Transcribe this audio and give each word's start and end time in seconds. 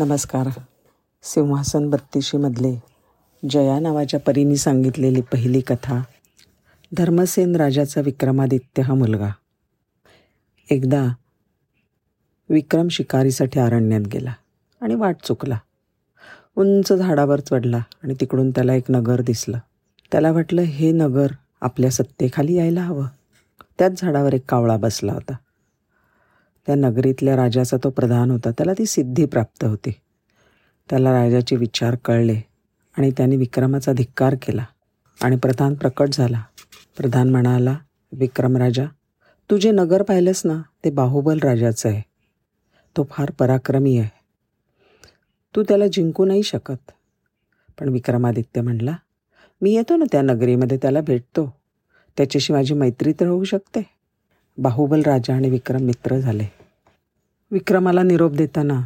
नमस्कार. 0.00 0.48
सिंहासन 1.22 1.90
बत्तीशीमधले 1.90 2.82
जया 3.50 3.80
नावाच्या 3.80 4.20
परीने 4.20 4.56
सांगितलेली 4.56 5.20
पहिली 5.20 5.60
कथा 5.60 6.02
धर्मसेन 6.96 7.56
राजाचा 7.56 8.00
विक्रमादित्य 8.00 8.82
हा 8.82 8.94
मुलगा. 8.94 9.28
एकदा 10.70 11.08
विक्रम 12.48 12.88
शिकारीसाठी 12.88 13.60
अरण्यात 13.60 14.00
गेला 14.00 14.32
आणि 14.80 14.94
वाट 14.94 15.16
चुकला. 15.24 15.58
उंच 16.56 16.92
झाडावर 16.92 17.40
चढला 17.40 17.78
आणि 18.02 18.14
तिकडून 18.20 18.50
त्याला 18.50 18.74
एक 18.74 18.90
नगर 18.90 19.20
दिसलं. 19.20 19.58
त्याला 20.12 20.32
वाटलं 20.32 20.62
हे 20.62 20.92
नगर 20.92 21.26
आपल्या 21.60 21.90
सत्तेखाली 21.90 22.54
यायला 22.54 22.82
हवं. 22.82 23.06
त्याच 23.78 24.00
झाडावर 24.00 24.34
एक 24.34 24.42
कावळा 24.48 24.76
बसला 24.76 25.12
होता. 25.12 25.34
त्या 26.70 26.90
नगरीतल्या 26.90 27.36
राजाचा 27.36 27.76
तो 27.84 27.90
प्रधान 27.90 28.30
होता. 28.30 28.50
त्याला 28.50 28.72
ती 28.72 28.86
सिद्धी 28.86 29.24
प्राप्त 29.24 29.64
होती. 29.64 29.90
त्याला 30.90 31.12
राजाचे 31.12 31.56
विचार 31.56 31.96
कळले 32.04 32.40
आणि 32.98 33.10
त्याने 33.10 33.36
विक्रमाचा 33.36 33.92
धिक्कार 33.92 34.34
केला 34.42 34.64
आणि 35.22 35.36
प्रधान 35.36 35.74
प्रकट 35.74 36.08
झाला. 36.12 36.42
प्रधान 36.96 37.30
म्हणाला 37.30 37.78
विक्रम 38.12 38.56
राजा 38.56 38.84
तू 39.50 39.56
जे 39.56 39.70
नगर 39.70 40.02
पाहिलंस 40.02 40.42
ना 40.44 40.62
ते 40.84 40.90
बाहुबल 40.90 41.38
राजाचं 41.38 41.88
आहे. 41.88 42.02
तो 42.96 43.06
फार 43.10 43.30
पराक्रमी 43.38 43.98
आहे. 43.98 44.08
तू 45.56 45.62
त्याला 45.62 45.86
जिंकू 45.86 46.24
नाही 46.24 46.42
शकत. 46.42 46.90
पण 47.80 47.88
विक्रमादित्य 47.88 48.60
म्हणला 48.60 48.96
मी 49.62 49.74
येतो 49.74 49.96
ना 49.96 50.04
त्या 50.12 50.22
नगरीमध्ये 50.22 50.78
त्याला 50.82 51.00
भेटतो. 51.00 51.56
त्याच्याशी 52.16 52.52
माझी 52.52 52.74
मैत्री 52.74 53.12
तर 53.12 53.26
होऊ 53.26 53.44
शकते. 53.44 53.82
बाहुबल 54.58 55.02
राजा 55.02 55.34
आणि 55.34 55.50
विक्रम 55.50 55.80
मित्र 55.80 56.18
झाले. 56.18 56.59
विक्रमाला 57.52 58.02
निरोप 58.02 58.32
देताना 58.32 58.82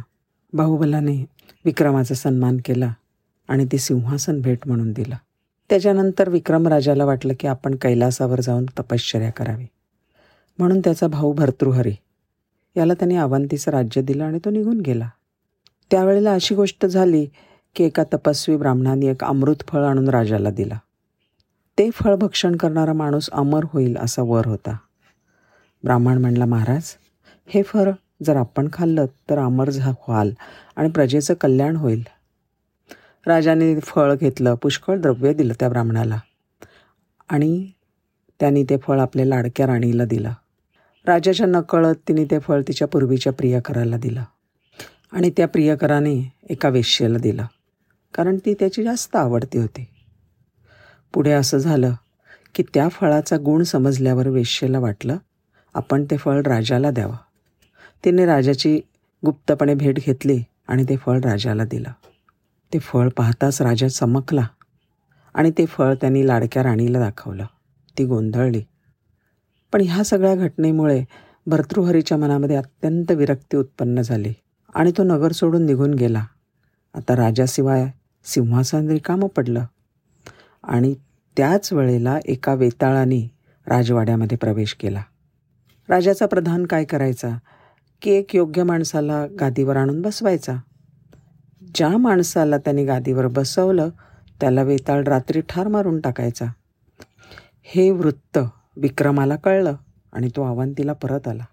बाहुबलाने 0.53 1.25
विक्रमाचा 1.65 2.15
सन्मान 2.15 2.57
केला 2.65 2.93
आणि 3.47 3.65
ते 3.65 3.77
सिंहासन 3.77 4.41
भेट 4.41 4.59
म्हणून 4.65 4.91
दिलं. 4.91 5.15
त्याच्यानंतर 5.69 6.29
विक्रम 6.29 6.67
राजाला 6.67 7.05
वाटलं 7.05 7.33
की 7.39 7.47
आपण 7.47 7.75
कैलासावर 7.75 8.41
जाऊन 8.41 8.65
तपश्चर्या 8.65 9.31
करावी. 9.31 9.65
म्हणून 10.57 10.79
त्याचा 10.79 11.07
भाऊ 11.07 11.33
भर्तृहरी 11.33 11.93
याला 12.77 12.93
त्याने 12.93 13.15
अवंतीचं 13.15 13.71
राज्य 13.71 14.01
दिलं 14.01 14.23
आणि 14.23 14.39
तो 14.45 14.49
निघून 14.49 14.81
गेला. 14.81 15.09
त्यावेळेला 15.91 16.33
अशी 16.33 16.55
गोष्ट 16.55 16.85
झाली 16.85 17.27
की 17.75 17.83
एका 17.83 18.03
तपस्वी 18.03 18.57
ब्राह्मणाने 18.57 19.05
एक 19.05 19.23
अमृत 19.23 19.63
फळ 19.67 19.83
आणून 19.83 20.09
राजाला 20.09 20.51
दिला. 20.51 20.79
ते 21.77 21.89
फळ 21.91 22.15
भक्षण 22.15 22.55
करणारा 22.55 22.93
माणूस 22.93 23.29
अमर 23.29 23.61
होईल 23.63 23.97
असा 23.97 24.21
वर 24.21 24.45
होता. 24.45 24.77
ब्राह्मण 25.83 26.17
म्हणला 26.17 26.45
महाराज 26.45 26.83
हे 27.47 27.61
फळ 27.63 27.91
जर 28.23 28.35
आपण 28.35 28.67
खाल्लं 28.73 29.05
तर 29.29 29.37
अमर 29.37 29.69
झा 29.69 29.89
व्हाल 29.89 30.31
आणि 30.75 30.89
प्रजेचं 30.89 31.33
कल्याण 31.33 31.75
होईल. 31.75 32.03
राजाने 33.27 33.79
फळ 33.79 34.15
घेतलं 34.15 34.55
पुष्कळ 34.55 34.97
द्रव्य 34.97 35.33
दिलं 35.33 35.53
त्या 35.59 35.69
ब्राह्मणाला. 35.69 36.19
आणि 37.29 37.71
त्यांनी 38.39 38.63
ते 38.63 38.77
फळ 38.77 38.99
आपल्या 38.99 39.25
लाडक्या 39.25 39.67
राणीला 39.67 40.05
दिलं. 40.05 40.31
राजाच्या 41.05 41.45
नकळत 41.45 41.95
तिने 42.07 42.25
ते 42.25 42.39
फळ 42.39 42.61
तिच्या 42.67 42.87
पूर्वीच्या 42.87 43.33
प्रियकराला 43.33 43.97
दिलं. 43.97 44.23
आणि 45.11 45.31
त्या 45.37 45.47
प्रियकराने 45.47 46.33
एका 46.49 46.69
वेश्येला 46.69 47.17
दिलं. 47.17 47.45
कारण 48.13 48.37
ती 48.37 48.53
त्याची 48.53 48.83
जास्त 48.83 49.15
आवडती 49.15 49.57
होती. 49.57 49.87
पुढे 51.13 51.31
असं 51.31 51.57
झालं 51.57 51.93
की 52.55 52.63
त्या 52.73 52.89
फळाचा 52.89 53.37
गुण 53.37 53.63
समजल्यावर 53.63 54.27
वेश्येला 54.27 54.79
वाटलं 54.79 55.17
आपण 55.73 56.05
ते 56.11 56.17
फळ 56.17 56.41
राजाला 56.41 56.91
द्यावं. 56.91 57.17
तिने 58.05 58.25
राजाची 58.25 58.81
गुप्तपणे 59.25 59.73
भेट 59.73 59.99
घेतली 59.99 60.43
आणि 60.67 60.83
ते 60.83 60.97
फळ 60.97 61.19
राजाला 61.19 61.65
दिलं. 61.65 61.91
ते 62.73 62.79
फळ 62.79 63.09
पाहताच 63.09 63.61
राजा 63.61 63.87
चमकला 63.87 64.47
आणि 65.33 65.51
ते 65.57 65.65
फळ 65.65 65.93
त्यांनी 65.93 66.27
लाडक्या 66.27 66.63
राणीला 66.63 66.99
दाखवलं. 66.99 67.45
ती 67.97 68.05
गोंधळली. 68.05 68.63
पण 69.73 69.81
ह्या 69.81 70.03
सगळ्या 70.03 70.35
घटनेमुळे 70.35 71.03
भर्तृहरीच्या 71.47 72.17
मनामध्ये 72.17 72.55
अत्यंत 72.55 73.11
विरक्ती 73.11 73.57
उत्पन्न 73.57 74.01
झाली 74.01 74.33
आणि 74.75 74.91
तो 74.97 75.03
नगर 75.03 75.31
सोडून 75.31 75.65
निघून 75.65 75.93
गेला. 75.93 76.25
आता 76.93 77.15
राजाशिवाय 77.15 77.91
सिंहासन 78.25 78.87
रिकामं 78.87 79.27
पडलं 79.27 79.65
आणि 80.63 80.95
त्याच 81.37 81.73
वेळेला 81.73 82.19
एका 82.25 82.53
वेताळाने 82.53 83.31
राजवाड्यामध्ये 83.67 84.37
प्रवेश 84.37 84.73
केला. 84.73 85.01
राजाचा 85.89 86.25
प्रधान 86.25 86.65
काय 86.65 86.83
करायचा? 86.83 87.37
की 88.01 88.11
एक 88.11 88.35
योग्य 88.35 88.63
माणसाला 88.63 89.27
गादीवर 89.39 89.75
आणून 89.75 90.01
बसवायचा. 90.01 90.55
ज्या 91.75 91.97
माणसाला 91.97 92.57
त्याने 92.57 92.85
गादीवर 92.85 93.27
बसवलं 93.27 93.89
त्याला 94.41 94.63
वेताळ 94.63 95.03
रात्री 95.03 95.41
ठार 95.41 95.67
मारून 95.67 95.99
टाकायचा. 95.99 96.45
हे 97.63 97.91
वृत्त 97.91 98.39
विक्रमाला 98.77 99.35
कळलं 99.35 99.75
आणि 100.13 100.29
तो 100.29 100.43
अवंतीला 100.43 100.93
परत 100.93 101.27
आला. 101.27 101.43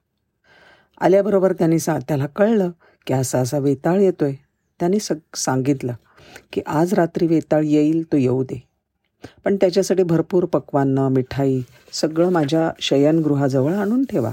आल्याबरोबर 1.00 1.53
त्यांनी 1.53 1.78
सा 1.78 1.98
त्याला 1.98 2.26
कळलं 2.26 2.70
की 3.06 3.14
असा 3.14 3.38
असा 3.38 3.59
वेताळ 3.59 4.00
येतोय. 4.00 4.34
त्याने 4.80 4.98
सग 4.98 5.36
सांगितलं 5.36 5.92
की 6.53 6.60
आज 6.66 6.94
रात्री 6.94 7.26
वेताळ 7.26 7.64
येईल 7.64 8.12
तो 8.12 8.16
येऊ 8.16 8.42
दे. 8.42 8.69
पण 9.44 9.56
त्याच्यासाठी 9.56 10.03
भरपूर 10.03 10.44
पक्वान्न 10.44 10.98
मिठाई 10.98 11.62
सगळं 11.92 12.30
माझ्या 12.32 12.70
शयनगृहाजवळ 12.80 13.74
आणून 13.74 14.04
ठेवा. 14.04 14.30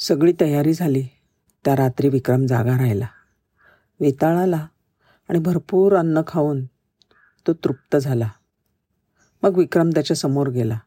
सगळी 0.00 0.32
तयारी 0.40 0.72
झाली. 0.72 1.06
त्या 1.64 1.76
रात्री 1.76 2.08
विक्रम 2.08 2.46
जागा 2.46 2.78
राहिला. 2.78 3.06
वेताळ 4.00 4.36
आला 4.36 4.66
आणि 5.28 5.38
भरपूर 5.38 5.96
अन्न 5.96 6.20
खाऊन 6.26 6.64
तो 7.46 7.52
तृप्त 7.52 7.96
झाला. 7.96 8.28
मग 9.42 9.56
विक्रम 9.58 9.90
त्याच्यासमोर 9.90 10.48
गेला. 10.48 10.78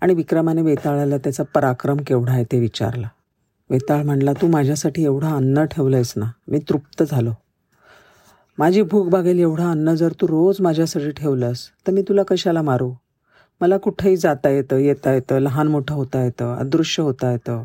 आणि 0.00 0.14
विक्रमाने 0.14 0.62
वेताळाला 0.62 1.18
त्याचा 1.18 1.42
पराक्रम 1.42 1.96
केवढा 2.06 2.32
आहे 2.32 2.44
ते 2.44 2.60
विचारला. 2.60 3.08
वेताळ 3.70 4.02
म्हणला 4.02 4.32
तू 4.32 4.46
माझ्यासाठी 4.46 5.04
एवढं 5.04 5.36
अन्न 5.36 5.64
ठेवलं 5.64 5.96
आहेस 5.96 6.12
ना 6.16 6.26
मी 6.48 6.58
तृप्त 6.58 7.02
झालो. 7.02 7.32
माझी 8.58 8.82
भूक 8.82 9.08
भागेल 9.08 9.38
एवढं 9.38 9.70
अन्न 9.70 9.94
जर 9.94 10.12
तू 10.20 10.28
रोज 10.28 10.56
माझ्यासाठी 10.60 11.10
ठेवलंस 11.10 11.68
तर 11.86 11.92
मी 11.92 12.02
तुला 12.02 12.22
कशाला 12.22 12.62
मारू? 12.62 12.92
मला 13.60 13.78
कुठेही 13.78 14.16
जाता 14.16 14.48
येतं 14.48 14.76
येता 14.76 15.12
येतं 15.12 15.38
लहान 15.38 15.68
मोठं 15.68 15.94
होता 15.94 16.24
येतं 16.24 16.56
अदृश्य 16.56 17.02
होता 17.02 17.32
येतं. 17.32 17.64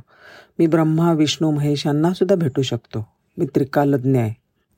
मी 0.59 0.67
ब्रह्मा 0.67 1.13
विष्णू 1.13 1.51
महेश 1.51 1.85
यांनासुद्धा 1.85 2.35
भेटू 2.35 2.61
शकतो. 2.61 3.07
मी 3.37 3.45
त्रिकालज्ञ 3.45 4.19
आहे. 4.19 4.33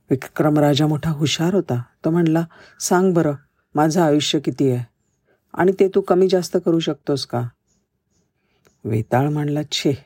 विक्रम 0.09 0.59
राजा 0.59 0.87
मोठा 0.87 1.11
हुशार 1.11 1.53
होता. 1.53 1.81
तो 2.05 2.09
म्हणला 2.09 2.45
सांग 2.79 3.13
बरं 3.13 3.33
माझं 3.75 4.01
आयुष्य 4.01 4.39
किती 4.39 4.71
आहे? 4.71 4.83
आणि 5.53 5.71
ते 5.79 5.87
तू 5.87 6.01
कमी 6.01 6.27
जास्त 6.27 6.57
करू 6.65 6.79
शकतोस 6.79 7.25
का? 7.25 7.47
वेताळ 8.85 9.29
म्हणला 9.29 9.63
छे 9.63 10.05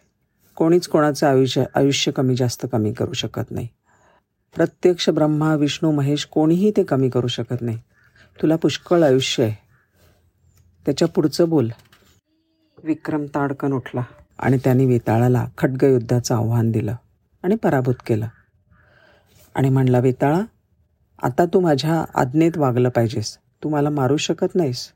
कोणीच 0.56 0.88
कोणाचं 0.88 1.28
आयुष्य 1.28 1.64
आयुष्य 1.76 2.12
कमी 2.12 2.36
जास्त 2.36 2.66
कमी 2.72 2.94
करू 2.94 3.14
शकत 3.14 3.52
नाही. 3.52 3.68
प्रत्यक्ष 4.56 5.10
ब्रह्मा 5.10 5.56
विष्णू 5.56 5.92
महेश 5.92 6.26
कोणीही 6.26 6.72
ते 6.78 6.84
कमी 6.84 7.10
करू 7.10 7.28
शकत 7.28 7.62
नाही. 7.62 7.78
तुला 8.42 8.56
पुष्कळ 8.56 9.04
आयुष्य 9.04 9.44
आहे. 9.44 9.71
त्याच्या 10.86 11.08
पुढचं 11.08 11.50
बोल. 11.50 11.70
विक्रम 12.84 13.26
ताडकन 13.26 13.74
उठला. 13.74 14.02
आणि 14.40 14.58
त्याने 14.64 14.86
वेताळाला 14.86 15.48
खड्गयुद्धाचं 15.58 16.36
आव्हान 16.36 16.72
दिलं 16.72 16.96
आणि 17.44 17.56
पराभूत 17.56 17.96
केलं. 18.08 18.28
आणि 19.56 19.70
म्हणला 19.70 20.00
वेताळा 20.00 20.42
आता 21.24 21.46
तू 21.46 21.60
माझ्या 21.60 22.06
आज्ञेत 22.16 22.58
वागलं 22.58 22.90
पाहिजेस. 22.90 23.38
तू 23.64 23.70
मला 23.70 23.90
मारू 23.90 24.18
शकत 24.18 24.56
नाहीस. 24.56 24.90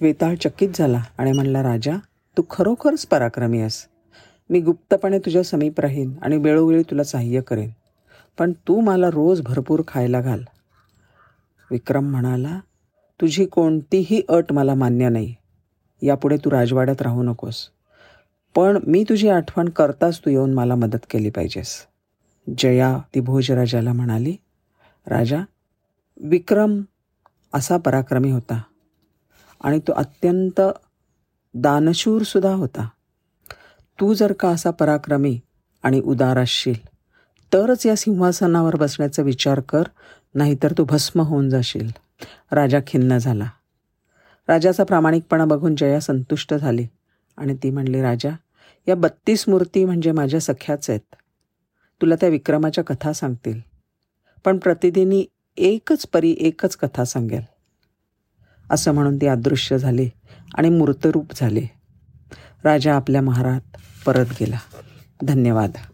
वेताळ 0.00 0.34
चकित 0.34 0.68
झाला 0.74 1.02
आणि 1.18 1.32
म्हणला 1.32 1.62
राजा 1.62 1.96
तू 2.36 2.42
खरोखरच 2.50 3.06
पराक्रमी 3.06 3.60
आहेस. 3.60 3.86
मी 4.50 4.60
गुप्तपणे 4.60 5.18
तुझ्या 5.18 5.42
समीप 5.42 5.80
राहीन 5.80 6.14
आणि 6.22 6.36
वेळोवेळी 6.36 6.82
तुला 6.82 7.04
सहाय्य 7.04 7.40
करेन. 7.40 7.70
पण 8.38 8.52
तू 8.52 8.80
मला 8.80 9.10
रोज 9.10 9.42
भरपूर 9.42 9.82
खायला 9.88 10.20
घाल. 10.20 10.42
विक्रम 11.70 12.10
म्हणाला 12.10 12.60
तुझी 13.20 13.46
कोणतीही 13.46 14.22
अट 14.28 14.52
मला 14.52 14.74
मान्य 14.74 15.08
नाही. 15.08 15.34
यापुढे 16.02 16.36
तू 16.36 16.50
राजवाड्यात 16.50 17.02
राहू 17.02 17.22
नकोस. 17.22 17.68
पण 18.54 18.78
मी 18.86 19.04
तुझी 19.08 19.28
आठवण 19.28 19.68
करताच 19.68 20.20
तू 20.20 20.30
येऊन 20.30 20.54
मला 20.54 20.74
मदत 20.74 21.06
केली 21.10 21.30
पाहिजेस. 21.30 21.86
जया 22.58 22.98
ती 23.14 23.20
भोजराजाला 23.20 23.92
म्हणाली 23.92 24.36
राजा 25.06 25.42
विक्रम 26.20 26.80
असा 27.54 27.76
पराक्रमी 27.76 28.30
होता 28.30 28.62
आणि 29.64 29.78
तो 29.78 29.92
अत्यंत 29.92 30.60
दानशूरसुद्धा 31.54 32.54
होता. 32.54 32.88
तू 34.00 34.14
जर 34.14 34.32
का 34.32 34.48
असा 34.48 34.70
पराक्रमी 34.70 35.40
आणि 35.82 36.00
उदार 36.00 36.38
असशील 36.38 36.86
तरच 37.52 37.86
या 37.86 37.96
सिंहासनावर 37.96 38.76
बसण्याचा 38.76 39.22
विचार 39.22 39.60
कर 39.60 39.82
नाहीतर 40.34 40.72
तू 40.78 40.84
भस्म 40.84 41.20
होऊन 41.20 41.48
जाशील. 41.48 41.90
राजा 42.52 42.80
खिन्न 42.86 43.18
झाला. 43.18 43.50
राजाचा 44.48 44.84
प्रामाणिकपणा 44.84 45.44
बघून 45.44 45.76
जया 45.76 46.00
संतुष्ट 46.00 46.54
झाली 46.54 46.86
आणि 47.36 47.56
ती 47.62 47.70
म्हणली 47.70 48.02
राजा 48.02 48.30
या 48.88 48.94
बत्तीस 48.94 49.44
मूर्ती 49.48 49.84
म्हणजे 49.84 50.12
माझ्या 50.12 50.40
सख्याच 50.40 50.90
आहेत. 50.90 51.14
तुला 52.00 52.14
त्या 52.14 52.28
विक्रमाच्या 52.28 52.84
कथा 52.84 53.12
सांगतील. 53.12 53.60
पण 54.44 54.58
प्रतिदिनी 54.58 55.26
एकच 55.56 56.06
परी 56.06 56.36
एकच 56.40 56.76
कथा 56.76 57.04
सांगेल. 57.04 57.42
असं 58.70 58.92
म्हणून 58.92 59.16
ती 59.16 59.26
अदृश्य 59.26 59.78
झाली 59.78 60.10
आणि 60.54 60.68
मूर्तरूप 60.68 61.26
झाले. 61.36 61.66
राजा 62.64 62.94
आपल्या 62.94 63.22
महारात 63.22 63.76
परत 64.06 64.26
गेला. 64.40 64.58
धन्यवाद. 65.22 65.70